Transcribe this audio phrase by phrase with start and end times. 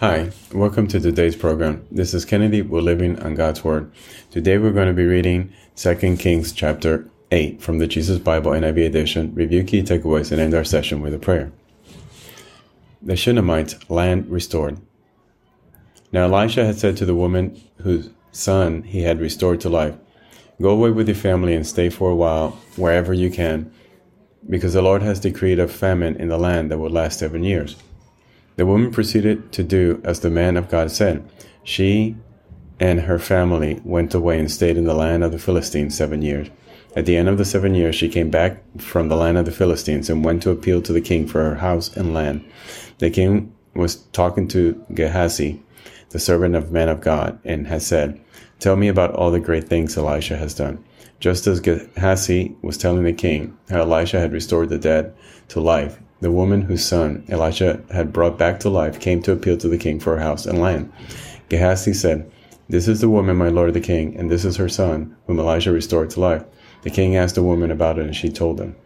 [0.00, 1.86] Hi, welcome to today's program.
[1.90, 2.62] This is Kennedy.
[2.62, 3.92] We're living on God's Word.
[4.30, 8.86] Today we're going to be reading 2 Kings chapter 8 from the Jesus Bible NIV
[8.86, 11.52] edition, review key takeaways, and end our session with a prayer.
[13.02, 14.80] The Shunammite land restored.
[16.12, 19.96] Now Elisha had said to the woman whose son he had restored to life,
[20.62, 23.70] Go away with your family and stay for a while wherever you can,
[24.48, 27.76] because the Lord has decreed a famine in the land that will last seven years.
[28.60, 31.26] The woman proceeded to do as the man of God said.
[31.64, 32.14] She
[32.78, 36.50] and her family went away and stayed in the land of the Philistines seven years.
[36.94, 39.50] At the end of the seven years, she came back from the land of the
[39.50, 42.44] Philistines and went to appeal to the king for her house and land.
[42.98, 45.62] The king was talking to Gehazi,
[46.10, 48.20] the servant of man of God, and had said,
[48.58, 50.84] Tell me about all the great things Elisha has done.
[51.18, 55.14] Just as Gehazi was telling the king how Elisha had restored the dead
[55.48, 59.56] to life, the woman whose son Elisha had brought back to life came to appeal
[59.58, 60.92] to the king for her house and land.
[61.48, 62.30] Gehazi said,
[62.68, 65.72] This is the woman, my lord the king, and this is her son, whom Elisha
[65.72, 66.44] restored to life.
[66.82, 68.76] The king asked the woman about it, and she told him.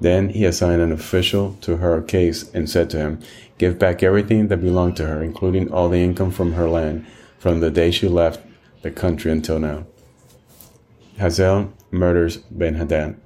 [0.00, 3.20] Then he assigned an official to her case and said to him,
[3.58, 7.06] Give back everything that belonged to her, including all the income from her land,
[7.38, 8.40] from the day she left
[8.82, 9.86] the country until now.
[11.18, 13.20] Hazael murders Ben Hadad.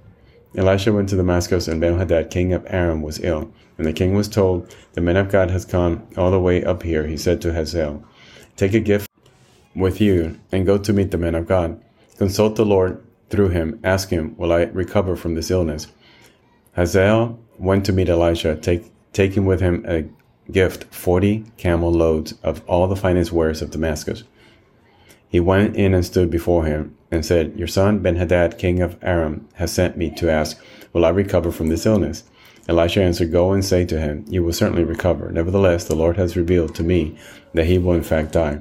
[0.55, 3.53] Elisha went to Damascus, and Ben-Hadad, king of Aram, was ill.
[3.77, 6.83] When the king was told, The man of God has come all the way up
[6.83, 8.03] here, he said to Hazael,
[8.57, 9.11] Take a gift
[9.75, 11.83] with you, and go to meet the man of God.
[12.17, 13.79] Consult the Lord through him.
[13.85, 15.87] Ask him, Will I recover from this illness?
[16.75, 20.05] Hazael went to meet Elisha, take, taking with him a
[20.51, 24.25] gift, forty camel loads of all the finest wares of Damascus.
[25.29, 29.47] He went in and stood before him and said, Your son Ben-Hadad, king of Aram,
[29.55, 30.59] has sent me to ask,
[30.93, 32.25] Will I recover from this illness?
[32.69, 35.31] Elisha answered, Go and say to him, You will certainly recover.
[35.31, 37.19] Nevertheless, the Lord has revealed to me
[37.55, 38.61] that he will in fact die.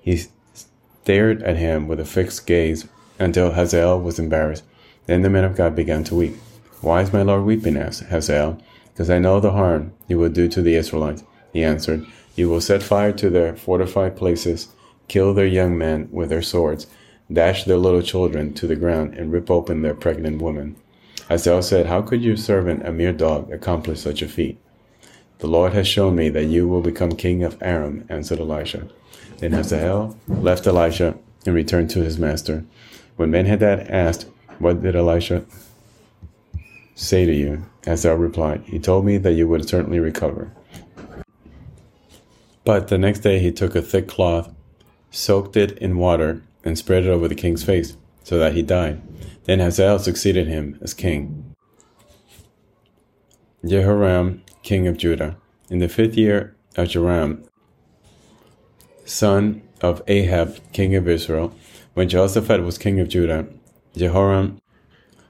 [0.00, 0.22] He
[0.54, 2.86] stared at him with a fixed gaze
[3.18, 4.64] until Hazael was embarrassed.
[5.06, 6.36] Then the man of God began to weep.
[6.80, 7.76] Why is my Lord weeping?
[7.76, 8.62] asked Hazael.
[8.92, 11.22] Because I know the harm you will do to the Israelites.
[11.52, 14.68] He answered, You will set fire to their fortified places
[15.08, 16.86] kill their young men with their swords,
[17.32, 20.76] dash their little children to the ground, and rip open their pregnant women.
[21.28, 24.58] Hazael said, How could your servant, a mere dog, accomplish such a feat?
[25.38, 28.88] The Lord has shown me that you will become king of Aram, answered Elisha.
[29.38, 31.16] Then Hazael left Elisha
[31.46, 32.64] and returned to his master.
[33.16, 34.26] When Benhadad asked,
[34.58, 35.44] What did Elisha
[36.94, 37.66] say to you?
[37.84, 40.50] Hazael replied, He told me that you would certainly recover.
[42.64, 44.52] But the next day he took a thick cloth
[45.10, 49.00] soaked it in water, and spread it over the king's face, so that he died.
[49.44, 51.54] Then Hazael succeeded him as king.
[53.64, 55.36] Jehoram, king of Judah.
[55.70, 57.44] In the fifth year of Joram,
[59.04, 61.54] son of Ahab, king of Israel,
[61.94, 63.46] when Jehoshaphat was king of Judah,
[63.96, 64.60] Jehoram,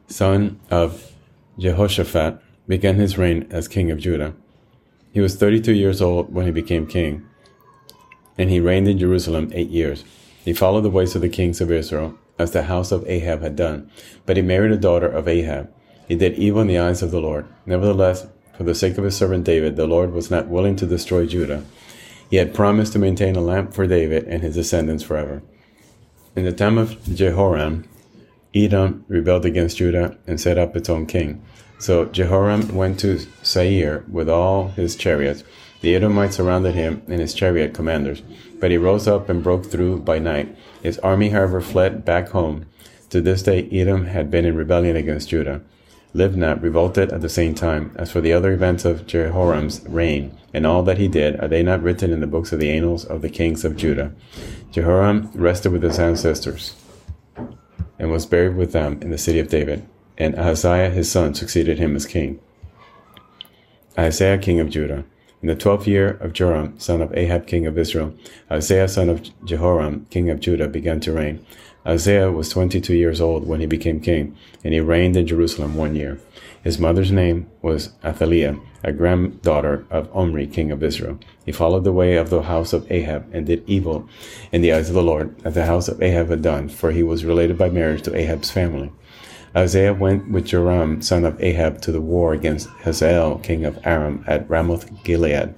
[0.09, 1.13] son of
[1.59, 4.35] Jehoshaphat, began his reign as king of Judah.
[5.13, 7.28] He was 32 years old when he became king
[8.39, 10.05] and he reigned in Jerusalem eight years.
[10.45, 13.57] He followed the ways of the kings of Israel, as the house of Ahab had
[13.57, 13.91] done.
[14.25, 15.71] But he married a daughter of Ahab.
[16.07, 17.47] He did evil in the eyes of the Lord.
[17.67, 18.27] Nevertheless,
[18.57, 21.65] for the sake of his servant David, the Lord was not willing to destroy Judah.
[22.31, 25.43] He had promised to maintain a lamp for David and his descendants forever.
[26.37, 27.89] In the time of Jehoram,
[28.55, 31.43] Edom rebelled against Judah and set up its own king.
[31.79, 35.45] So Jehoram went to Seir with all his chariots
[35.81, 38.23] the Edomites surrounded him and his chariot commanders,
[38.61, 40.57] but he rose up and broke through by night.
[40.83, 42.67] His army, however, fled back home.
[43.11, 45.63] To this day, Edom had been in rebellion against Judah.
[46.15, 47.93] Libnah revolted at the same time.
[47.97, 51.63] As for the other events of Jehoram's reign and all that he did, are they
[51.63, 54.13] not written in the books of the annals of the kings of Judah?
[54.73, 56.75] Jehoram rested with his ancestors
[57.99, 59.87] and was buried with them in the city of David.
[60.17, 62.41] And Ahaziah his son succeeded him as king.
[63.97, 65.05] Ahaziah king of Judah.
[65.41, 68.13] In the twelfth year of Joram, son of Ahab, king of Israel,
[68.51, 71.47] Ahaziah, son of Jehoram, king of Judah, began to reign.
[71.87, 75.95] Ahaziah was twenty-two years old when he became king, and he reigned in Jerusalem one
[75.95, 76.19] year.
[76.65, 81.21] His mother's name was Athaliah, a granddaughter of Omri, king of Israel.
[81.47, 84.09] He followed the way of the house of Ahab and did evil
[84.51, 87.05] in the eyes of the Lord, as the house of Ahab had done, for he
[87.05, 88.91] was related by marriage to Ahab's family.
[89.59, 94.23] Ahaziah went with Joram, son of Ahab, to the war against Hazael, king of Aram,
[94.29, 95.53] at Ramoth Gilead.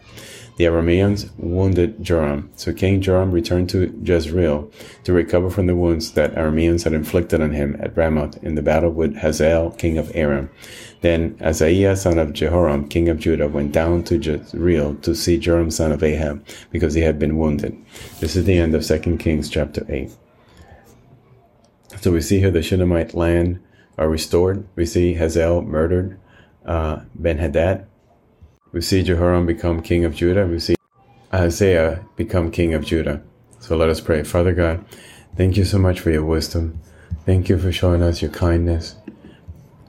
[0.56, 4.70] The Arameans wounded Joram, so King Joram returned to Jezreel
[5.05, 8.62] to recover from the wounds that Arameans had inflicted on him at Ramoth in the
[8.62, 10.49] battle with Hazael, king of Aram.
[11.02, 15.70] Then Azariah, son of Jehoram, king of Judah, went down to Jezreel to see Joram,
[15.70, 17.76] son of Ahab, because he had been wounded.
[18.19, 20.11] This is the end of 2 Kings chapter 8.
[22.00, 23.61] So we see here the Shunammite land
[24.00, 24.67] are restored.
[24.75, 26.19] We see Hazael murdered
[26.64, 27.87] uh, Ben Hadad.
[28.73, 30.47] We see Jehoram become king of Judah.
[30.47, 30.75] We see
[31.32, 33.23] Ahaziah become king of Judah.
[33.61, 34.25] So let us pray.
[34.25, 34.85] Father God,
[35.37, 36.81] thank you so much for your wisdom.
[37.26, 38.97] Thank you for showing us your kindness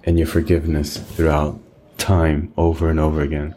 [0.04, 1.60] and your forgiveness throughout
[1.98, 3.56] time over and over again.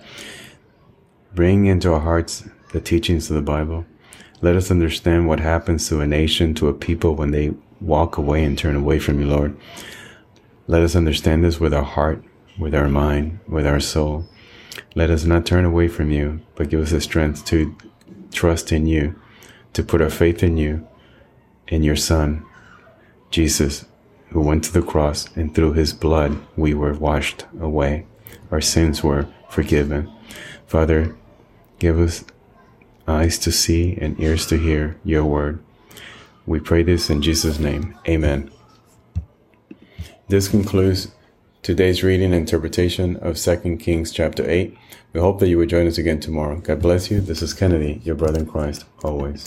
[1.35, 3.87] Bring into our hearts the teachings of the Bible.
[4.41, 8.45] Let us understand what happens to a nation, to a people when they walk away
[8.45, 9.57] and turn away from you, Lord.
[10.67, 12.25] Let us understand this with our heart,
[12.59, 14.25] with our mind, with our soul.
[14.95, 17.77] Let us not turn away from you, but give us the strength to
[18.33, 19.15] trust in you,
[19.75, 20.87] to put our faith in you,
[21.69, 22.45] in your Son,
[23.31, 23.85] Jesus,
[24.31, 28.07] who went to the cross, and through his blood we were washed away.
[28.51, 30.11] Our sins were forgiven.
[30.67, 31.15] Father,
[31.79, 32.25] give us
[33.07, 35.63] eyes to see and ears to hear your word.
[36.47, 37.99] We pray this in Jesus' name.
[38.09, 38.51] Amen.
[40.27, 41.09] This concludes
[41.63, 44.75] today's reading and interpretation of 2 Kings chapter 8.
[45.13, 46.61] We hope that you will join us again tomorrow.
[46.61, 47.21] God bless you.
[47.21, 49.47] This is Kennedy, your brother in Christ, always.